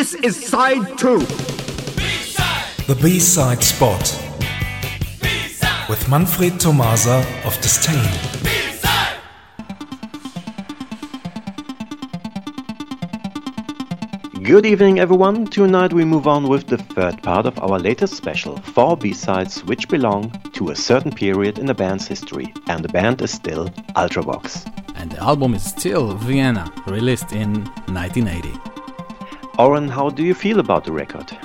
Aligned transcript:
This 0.00 0.14
is 0.14 0.46
side 0.46 0.96
two. 0.96 1.18
The 2.88 2.98
B-side 3.02 3.62
spot 3.62 4.00
with 5.90 6.08
Manfred 6.08 6.58
Tomasa 6.58 7.22
of 7.44 7.54
Disdain. 7.60 8.10
Good 14.42 14.64
evening, 14.64 15.00
everyone. 15.00 15.44
Tonight 15.44 15.92
we 15.92 16.06
move 16.06 16.26
on 16.26 16.48
with 16.48 16.68
the 16.68 16.78
third 16.78 17.22
part 17.22 17.44
of 17.44 17.58
our 17.58 17.78
latest 17.78 18.14
special, 18.14 18.56
four 18.56 18.96
B-sides 18.96 19.62
which 19.64 19.86
belong 19.86 20.30
to 20.54 20.70
a 20.70 20.76
certain 20.76 21.12
period 21.12 21.58
in 21.58 21.66
the 21.66 21.74
band's 21.74 22.06
history, 22.06 22.54
and 22.68 22.82
the 22.82 22.88
band 22.88 23.20
is 23.20 23.32
still 23.32 23.68
Ultravox. 23.96 24.64
And 24.96 25.12
the 25.12 25.20
album 25.20 25.52
is 25.52 25.62
still 25.62 26.14
Vienna, 26.14 26.72
released 26.86 27.32
in 27.32 27.66
1980. 27.92 28.69
Oren, 29.60 29.88
how 29.90 30.08
do 30.08 30.22
you 30.22 30.32
feel 30.32 30.58
about 30.58 30.84
the 30.84 30.92
record? 30.92 31.36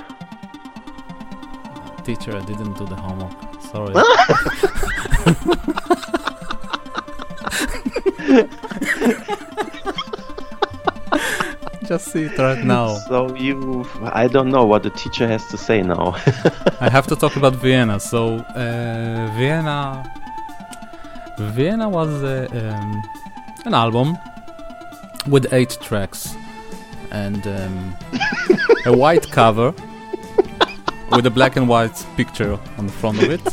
Teacher, 2.02 2.34
I 2.34 2.40
didn't 2.46 2.78
do 2.78 2.86
the 2.86 2.96
homework. 2.96 3.30
Sorry. 3.60 3.92
Just 11.86 12.10
see 12.10 12.22
it 12.22 12.38
right 12.38 12.64
now. 12.64 12.96
So 13.06 13.36
you, 13.36 13.86
I 14.04 14.28
don't 14.28 14.48
know 14.48 14.64
what 14.64 14.82
the 14.82 14.88
teacher 14.90 15.28
has 15.28 15.44
to 15.48 15.58
say 15.58 15.82
now. 15.82 16.16
I 16.80 16.88
have 16.88 17.06
to 17.08 17.16
talk 17.16 17.36
about 17.36 17.56
Vienna. 17.56 18.00
So 18.00 18.38
uh, 18.38 19.30
Vienna, 19.36 20.10
Vienna 21.38 21.90
was 21.90 22.22
uh, 22.22 22.48
um, 22.50 23.02
an 23.66 23.74
album 23.74 24.16
with 25.28 25.52
eight 25.52 25.76
tracks 25.82 26.34
and 27.24 27.46
um, 27.46 27.96
a 28.84 28.92
white 28.92 29.30
cover 29.30 29.72
with 31.12 31.26
a 31.26 31.30
black 31.30 31.56
and 31.56 31.68
white 31.68 31.96
picture 32.16 32.58
on 32.78 32.86
the 32.86 32.92
front 32.92 33.22
of 33.22 33.30
it. 33.30 33.46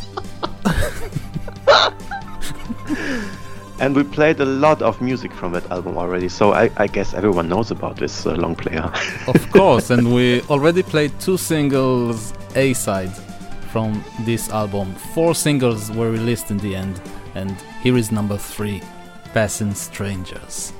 and 3.79 3.95
we 3.95 4.03
played 4.03 4.39
a 4.39 4.45
lot 4.45 4.81
of 4.81 5.01
music 5.01 5.31
from 5.33 5.53
that 5.53 5.69
album 5.71 5.97
already, 5.97 6.29
so 6.29 6.53
I, 6.53 6.69
I 6.77 6.87
guess 6.87 7.13
everyone 7.13 7.47
knows 7.47 7.71
about 7.71 7.95
this 7.97 8.25
uh, 8.25 8.35
long 8.35 8.55
player. 8.55 8.91
of 9.27 9.51
course, 9.51 9.89
and 9.91 10.13
we 10.13 10.41
already 10.43 10.83
played 10.83 11.11
two 11.19 11.37
singles 11.37 12.33
A 12.55 12.73
side 12.73 13.13
from 13.71 14.03
this 14.21 14.49
album. 14.49 14.93
Four 15.15 15.35
singles 15.35 15.89
were 15.91 16.11
released 16.11 16.51
in 16.51 16.57
the 16.57 16.75
end, 16.75 17.01
and 17.35 17.55
here 17.81 17.97
is 17.97 18.11
number 18.11 18.37
three 18.37 18.81
Passing 19.33 19.73
Strangers. 19.73 20.73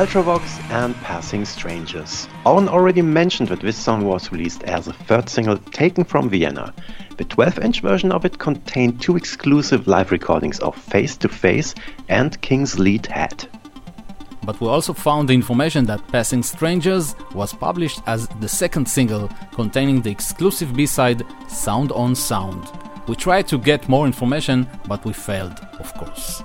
Ultravox 0.00 0.58
and 0.70 0.94
Passing 1.02 1.44
Strangers. 1.44 2.26
Owen 2.46 2.70
already 2.70 3.02
mentioned 3.02 3.50
that 3.50 3.60
this 3.60 3.76
song 3.76 4.02
was 4.06 4.32
released 4.32 4.62
as 4.62 4.88
a 4.88 4.94
third 4.94 5.28
single 5.28 5.58
taken 5.58 6.04
from 6.04 6.30
Vienna. 6.30 6.72
The 7.18 7.26
12 7.26 7.58
inch 7.58 7.80
version 7.82 8.10
of 8.10 8.24
it 8.24 8.38
contained 8.38 9.02
two 9.02 9.18
exclusive 9.18 9.86
live 9.86 10.10
recordings 10.10 10.58
of 10.60 10.74
Face 10.74 11.18
to 11.18 11.28
Face 11.28 11.74
and 12.08 12.40
King's 12.40 12.78
Lead 12.78 13.04
Hat. 13.08 13.46
But 14.42 14.58
we 14.58 14.68
also 14.68 14.94
found 14.94 15.28
the 15.28 15.34
information 15.34 15.84
that 15.84 16.08
Passing 16.08 16.42
Strangers 16.42 17.14
was 17.34 17.52
published 17.52 18.00
as 18.06 18.26
the 18.40 18.48
second 18.48 18.88
single 18.88 19.28
containing 19.52 20.00
the 20.00 20.10
exclusive 20.10 20.74
B 20.74 20.86
side 20.86 21.26
Sound 21.46 21.92
on 21.92 22.14
Sound. 22.14 22.66
We 23.06 23.16
tried 23.16 23.48
to 23.48 23.58
get 23.58 23.86
more 23.86 24.06
information, 24.06 24.66
but 24.88 25.04
we 25.04 25.12
failed, 25.12 25.60
of 25.78 25.92
course. 25.92 26.42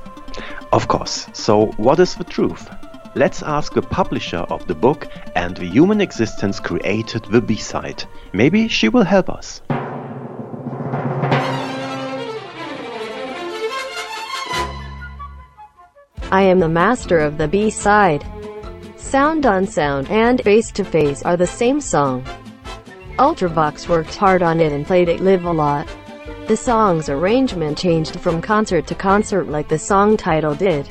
Of 0.74 0.90
course. 0.90 1.28
So, 1.32 1.68
what 1.78 2.02
is 2.02 2.16
the 2.16 2.26
truth? 2.26 2.70
Let's 3.18 3.42
ask 3.44 3.74
the 3.74 3.82
publisher 3.82 4.40
of 4.50 4.68
the 4.68 4.76
book 4.76 5.08
and 5.36 5.56
the 5.56 5.66
human 5.66 6.02
existence 6.02 6.60
created 6.60 7.24
the 7.32 7.40
B 7.40 7.56
side. 7.56 8.04
Maybe 8.34 8.68
she 8.68 8.90
will 8.90 9.06
help 9.06 9.30
us. 9.30 9.62
I 16.30 16.42
am 16.42 16.60
the 16.60 16.68
master 16.68 17.20
of 17.20 17.38
the 17.38 17.48
B 17.48 17.70
side. 17.70 18.26
Sound 18.98 19.46
on 19.46 19.66
Sound 19.66 20.10
and 20.10 20.42
Face 20.42 20.70
to 20.72 20.84
Face 20.84 21.24
are 21.24 21.38
the 21.38 21.48
same 21.48 21.80
song. 21.80 22.22
Ultravox 23.18 23.88
worked 23.88 24.16
hard 24.16 24.44
on 24.44 24.60
it 24.60 24.74
and 24.74 24.86
played 24.86 25.08
it 25.08 25.22
live 25.22 25.46
a 25.46 25.54
lot. 25.54 25.88
The 26.48 26.58
song's 26.58 27.08
arrangement 27.08 27.78
changed 27.78 28.20
from 28.20 28.42
concert 28.42 28.88
to 28.88 28.96
concert 28.96 29.48
like 29.48 29.70
the 29.70 29.80
song 29.80 30.18
title 30.18 30.54
did. 30.54 30.90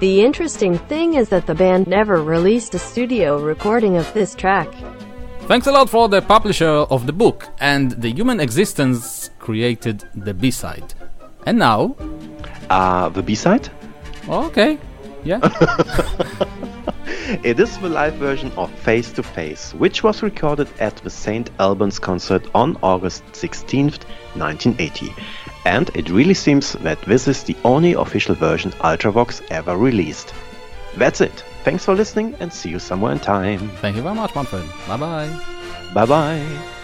The 0.00 0.22
interesting 0.22 0.78
thing 0.78 1.14
is 1.14 1.28
that 1.30 1.46
the 1.46 1.56
band 1.56 1.88
never 1.88 2.22
released 2.22 2.72
a 2.72 2.78
studio 2.78 3.42
recording 3.42 3.96
of 3.96 4.12
this 4.14 4.32
track. 4.32 4.68
Thanks 5.48 5.66
a 5.66 5.72
lot 5.72 5.90
for 5.90 6.08
the 6.08 6.22
publisher 6.22 6.86
of 6.88 7.06
the 7.06 7.12
book, 7.12 7.48
and 7.58 7.90
the 7.90 8.12
human 8.12 8.38
existence 8.38 9.30
created 9.40 10.04
the 10.14 10.34
B 10.34 10.52
side. 10.52 10.94
And 11.46 11.58
now. 11.58 11.96
Uh, 12.70 13.08
the 13.08 13.24
B 13.24 13.34
side? 13.34 13.70
Okay, 14.28 14.78
yeah. 15.24 15.40
it 17.42 17.58
is 17.58 17.76
the 17.78 17.88
live 17.88 18.14
version 18.14 18.52
of 18.52 18.70
Face 18.70 19.10
to 19.14 19.24
Face, 19.24 19.74
which 19.74 20.04
was 20.04 20.22
recorded 20.22 20.68
at 20.78 20.94
the 20.98 21.10
St. 21.10 21.50
Albans 21.58 21.98
concert 21.98 22.46
on 22.54 22.76
August 22.84 23.24
16th, 23.32 24.04
1980 24.36 25.12
and 25.68 25.90
it 25.94 26.08
really 26.08 26.34
seems 26.34 26.72
that 26.86 27.00
this 27.02 27.28
is 27.28 27.42
the 27.44 27.56
only 27.62 27.92
official 27.92 28.34
version 28.34 28.70
Ultravox 28.80 29.42
ever 29.50 29.76
released. 29.76 30.32
That's 30.96 31.20
it. 31.20 31.44
Thanks 31.62 31.84
for 31.84 31.94
listening 31.94 32.34
and 32.40 32.50
see 32.50 32.70
you 32.70 32.78
somewhere 32.78 33.12
in 33.12 33.20
time. 33.20 33.68
Thank 33.82 33.96
you 33.96 34.02
very 34.02 34.14
much, 34.14 34.34
Manfred. 34.34 34.64
Bye 34.88 34.96
bye. 34.96 35.30
Bye 35.92 36.06
bye. 36.06 36.74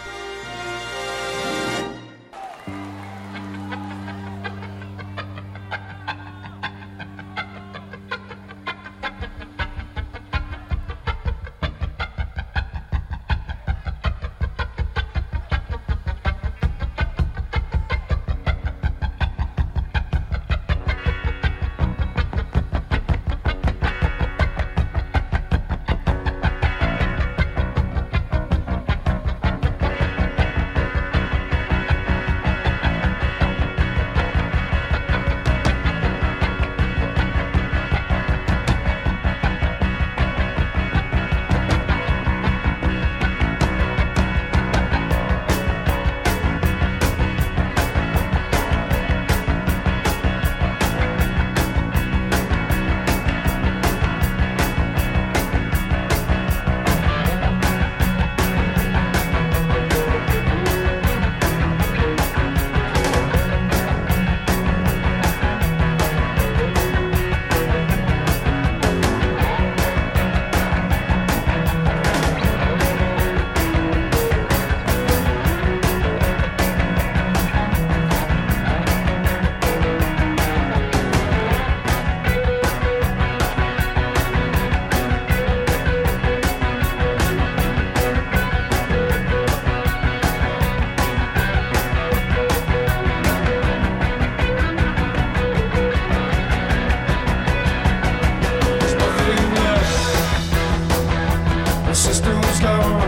song. 102.65 103.03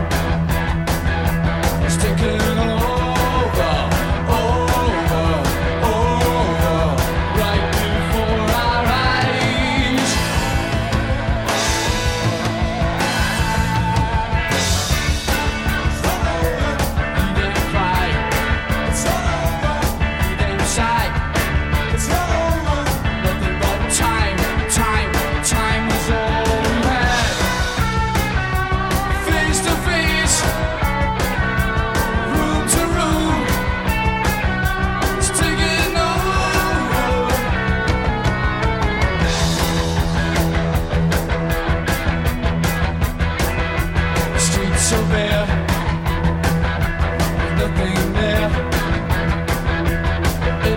It's 1.86 1.96
taking 1.96 2.55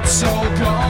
so 0.10 0.26
gone. 0.58 0.89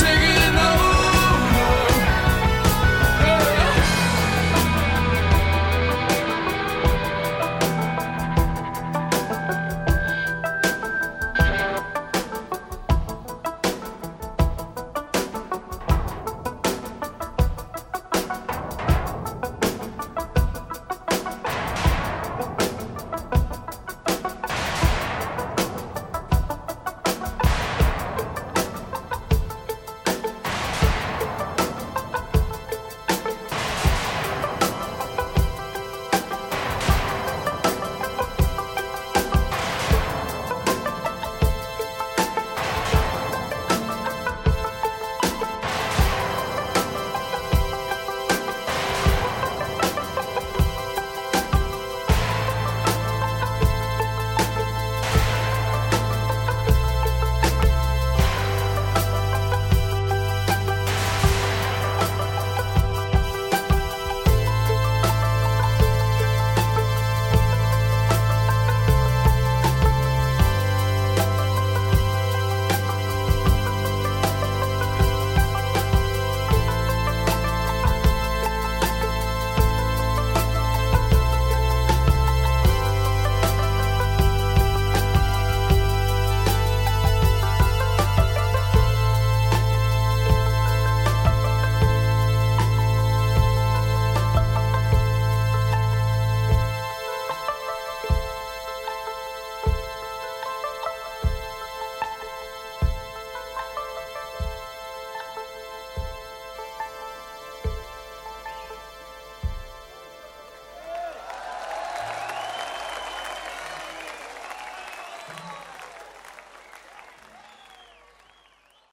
take 0.00 0.23